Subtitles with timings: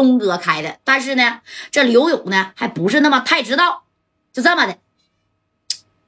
[0.00, 3.84] 东哥开的，但是呢，这刘勇呢还不是那么太知道，
[4.32, 4.78] 就这么的。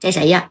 [0.00, 0.50] 这谁呀？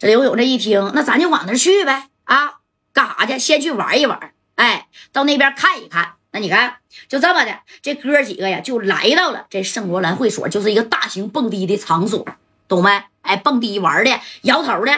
[0.00, 2.54] 这刘勇这一听，那咱就往那去呗啊，
[2.92, 3.38] 干啥去？
[3.38, 6.14] 先去玩一玩，哎，到那边看一看。
[6.32, 12.26] 那你看，就这么的，这哥几个呀，就来到了这圣罗兰会所，就是一个大型蹦迪的场所，
[12.66, 13.04] 懂没？
[13.22, 14.92] 哎，蹦迪玩的，摇头的。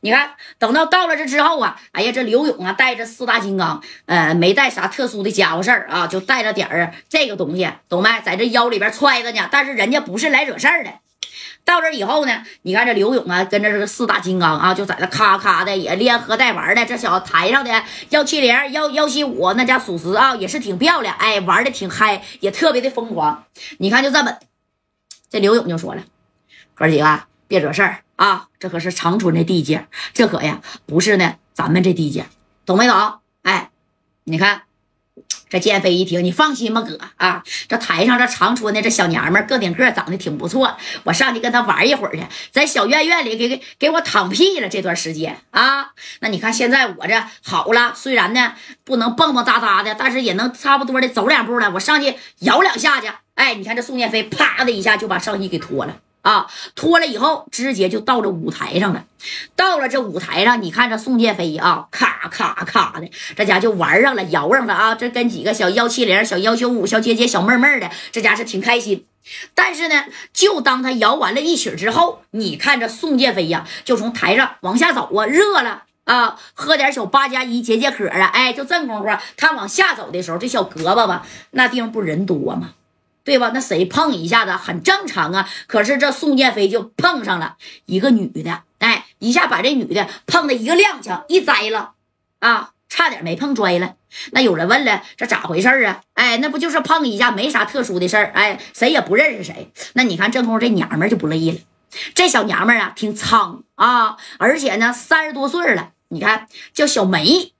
[0.00, 8.08] 你看，等到到了这之后啊，哎呀，这刘勇啊，带着四大金刚，呃，没带啥特殊的家伙事儿啊，就带着点儿这个东西，懂没？
[8.24, 9.48] 在这腰里边揣着呢。
[9.50, 10.90] 但是人家不是来惹事儿的。
[11.62, 16.84] 到这以后呢，你看这刘勇啊，跟着这个四大金刚啊，就在那咔咔的也连喝带玩的。
[16.86, 23.44] 这小子台上的幺七零、幺幺七五那家属实啊，也是挺漂亮，哎，玩的挺嗨，也特别的疯狂。
[23.78, 24.38] 你看就这么，
[25.30, 26.02] 这刘勇就说了
[26.74, 32.26] ：“哥几个别惹事儿啊，这可是长春的地界，这可呀不是呢咱们这地界，
[32.66, 33.14] 懂没懂？
[33.42, 33.70] 哎，
[34.24, 34.62] 你看。”
[35.50, 42.22] 这建飞一听，你放心吧，哥啊，这台上这长春的这小娘们个顶个长得挺不错，我上去跟她玩一会儿去，
[42.52, 45.90] 在小院院里给给给我躺屁了这段时间啊。
[46.20, 51.68] 那你看现在我这好了，虽然呢不能蹦蹦哒哒的，但是也能差不多的走两步了。
[51.72, 55.96] 我上去摇两下去，哎，你看这宋建飞啪的一下就把上衣给脱了。
[56.30, 59.04] 啊，脱了以后，直接就到这舞台上了。
[59.56, 64.94] 到了这舞台上，你看这宋建飞啊，咔咔咔的，这家就玩上了，摇上了啊。
[64.94, 69.04] 这跟几个小幺七零、小幺九五、小姐姐、小妹妹的，这家是挺开心。
[69.54, 78.26] 但是呢，就当他摇完了一曲之后，你看这宋建飞呀，就从台上往下走啊，热了啊，喝点小八加一解解渴啊。
[78.32, 82.70] 哎，就这功夫，他往下走的时候，这小胳膊吧，那地方不人多吗？
[83.30, 83.52] 对吧？
[83.54, 85.48] 那谁碰一下子很正常啊。
[85.68, 87.56] 可是这宋建飞就碰上了
[87.86, 91.92] 一个女的，哎，一下把这女的碰的一个踉跄，一栽了
[92.40, 93.94] 啊，差点没碰摔了。
[94.32, 96.00] 那有人问了，这咋回事啊？
[96.14, 98.32] 哎，那不就是碰一下，没啥特殊的事儿。
[98.34, 99.70] 哎，谁也不认识谁。
[99.92, 101.58] 那你看，正宫这娘们就不乐意了。
[102.14, 105.92] 这小娘们啊，挺苍啊，而且呢，三十多岁了。
[106.08, 107.52] 你看，叫小梅，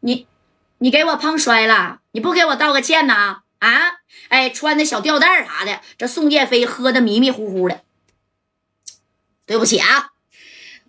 [0.00, 0.26] 你
[0.78, 3.42] 你给我碰摔了，你不给我道个歉呐？
[3.64, 7.80] 啊，哎，穿的小吊带啥的，这宋建飞喝的迷迷糊糊的。
[9.46, 10.10] 对不起啊，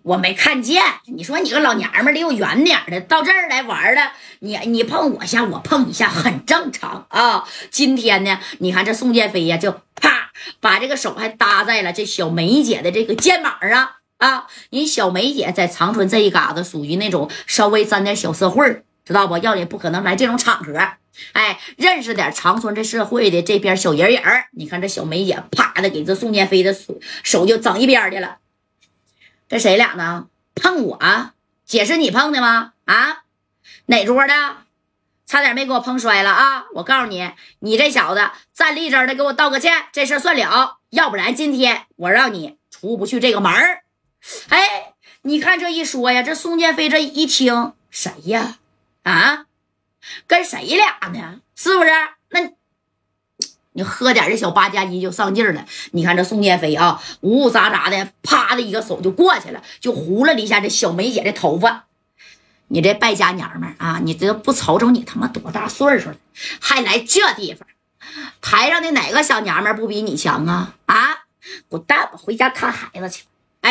[0.03, 0.84] 我没看见。
[1.06, 7.47] 你说你个老娘们离我远点的，到这儿来玩了，你你碰我一下，我碰你一下，很正常啊。
[7.72, 14.47] 今天呢，你看这宋建飞呀，就啪把这个手还搭在了这小梅姐的这个肩膀上啊。
[14.69, 19.38] 人小梅姐在长春这一嘎子，属于那种稍微沾点小社会知道不？
[19.38, 20.77] 要也不可能来这种场合。
[21.31, 28.39] 哎，认识点长春这社会的这边小人儿，你看这小梅姐啪的给这宋建飞的手手就整一边去了。
[29.47, 30.27] 这谁俩呢？
[30.55, 30.99] 碰我？
[31.66, 32.73] 姐是你碰的吗？
[32.85, 33.23] 啊？
[33.85, 34.33] 哪桌的？
[35.25, 36.66] 差点没给我碰摔了啊！
[36.75, 40.77] 我告诉你，你这小子站立正的，给我道个歉，这事算了。
[40.89, 43.83] 要不然今天我让你出不去这个门儿。
[44.49, 44.93] 哎，
[45.23, 48.57] 你看这一说呀，这宋建飞这一听，谁呀？
[49.05, 49.45] 啊？
[50.27, 51.39] 跟谁俩呢？
[51.55, 51.89] 是不是？
[52.29, 52.51] 那，
[53.71, 55.66] 你喝点这小八加一就上劲了。
[55.91, 61.85] 你看这宋建飞啊，呜呜喳喳的，啪的一个手就过去了，就糊了一下这小梅姐的头发。
[62.67, 66.17] 你这败家娘们啊，你这不瞅瞅你他妈多大岁数了，
[66.59, 67.67] 还来这地方？
[68.41, 70.75] 台上的哪个小娘们不比你强啊？
[70.85, 71.25] 啊，
[71.67, 73.23] 滚蛋吧，回家看孩子去。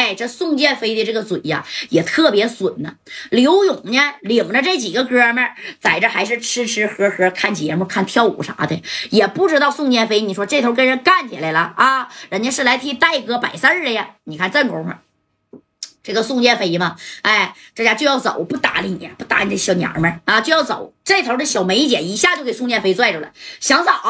[0.04, 2.96] 哎，这宋建飞的这个嘴呀，也特别损呢。
[3.30, 12.10] 刘勇呢，领着这几个哥们儿在这还是吃吃喝喝、看节目、看跳舞啥的，也不知道宋建飞，你说这头跟人干起来了啊？
[12.28, 14.16] 人家是来替戴哥摆事儿的呀。
[14.24, 15.58] 你看这功夫，
[16.02, 20.92] 这个宋建飞嘛，哎，这家就要走，不搭理你，不搭理这小娘们儿啊，就要走。
[21.02, 24.02] 这头的小梅姐一下就给宋建飞拽住了，想咋？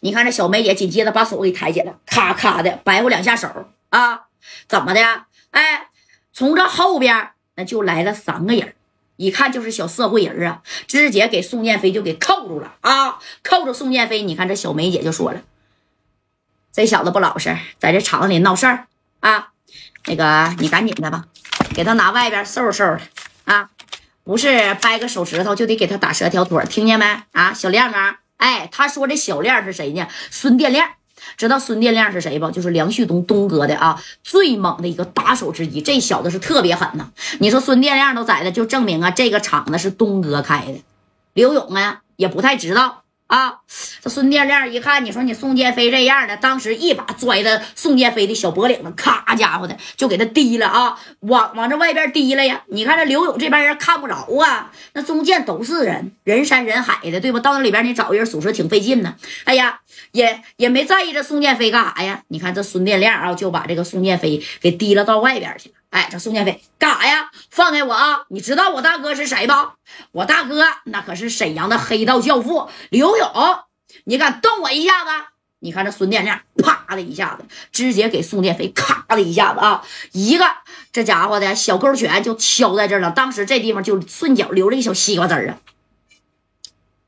[0.00, 3.48] 你看这小梅姐紧接着把手给抬起来，咔咔的白活两下手
[3.90, 4.22] 啊。
[4.68, 5.00] 怎么的？
[5.50, 5.88] 哎，
[6.32, 8.74] 从这后边那就来了三个人，
[9.16, 13.18] 一看就是小社会人啊，直接给宋建飞就给扣住了啊！
[13.44, 15.42] 扣住宋建飞，你看这小梅姐就说了
[16.72, 18.86] ：“这小子不老实，在这厂子里闹事儿
[19.20, 19.52] 啊！
[20.06, 21.26] 那个你赶紧的吧，
[21.74, 23.00] 给他拿外边收拾收拾
[23.44, 23.70] 啊！
[24.24, 27.06] 不是掰个手指头就得给他打折条腿，听见没？
[27.32, 28.18] 啊，小亮啊！
[28.38, 30.08] 哎，他说这小亮是谁呢？
[30.30, 30.90] 孙殿亮。”
[31.36, 32.50] 知道孙殿亮是谁不？
[32.50, 35.80] 就是梁旭东东哥的啊，最猛的一个打手之一。
[35.80, 37.10] 这小子是特别狠呐。
[37.40, 40.82] 你说孙殿亮都在的，就证明啊，这个厂子是东哥开的。
[41.34, 43.54] 刘勇啊，也不太知道啊！
[44.02, 52.62] 这孙殿亮一看，你说你宋建飞这样的，当时一把拽着宋建飞的小脖领子，咔家伙的就给他提了啊，往往这外边提了呀！
[52.68, 57.40] 你看这刘勇这边人看不着啊，那中间都是人，人山人海的，对吧？
[57.40, 59.16] 到那里边你找人属实挺费劲呢。
[59.44, 59.80] 哎呀，
[60.12, 62.22] 也也没在意这宋建飞干啥呀？
[62.28, 65.74] 你看这孙殿亮啊，就把这个宋建飞给提了到外边去了。
[65.90, 67.30] 哎，这宋建飞干啥呀？
[67.50, 68.24] 放开我啊！
[68.28, 69.74] 你知道我大哥是谁吧？
[70.12, 73.30] 我大哥那可是沈阳的黑道教父刘勇，
[74.04, 75.10] 你敢动我一下子？
[75.60, 80.44] 你看这孙殿亮，啪的一下子，直接给宋建飞咔的一下子啊，一个
[80.92, 83.10] 这家伙的小勾拳就敲在这儿了。
[83.10, 85.58] 当时这地方就顺脚流了一小西瓜汁儿啊。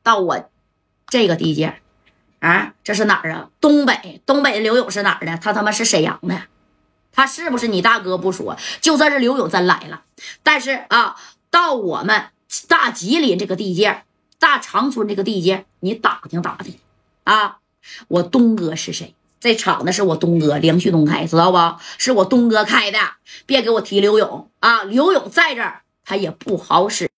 [0.03, 0.49] 到我
[1.09, 1.83] 这个地界
[2.41, 3.49] 啊，这是哪儿啊？
[3.61, 5.37] 东北，东北的刘勇是哪儿的？
[5.39, 6.43] 他他妈是沈阳的。
[7.13, 10.03] 他是不是你大哥不说，就算是刘勇真来了，
[10.43, 11.17] 但是啊，
[11.51, 12.27] 到我们
[12.69, 14.03] 大吉林这个地界，
[14.39, 16.79] 大长春这个地界，你打听打听
[17.25, 17.57] 啊，
[18.09, 19.15] 我东哥是谁？
[19.41, 21.81] 这厂子是我东哥梁旭东开，知道不？
[21.97, 22.99] 是我东哥开的，
[23.47, 24.83] 别给我提刘勇啊！
[24.83, 27.09] 刘勇在这儿，他也不好使。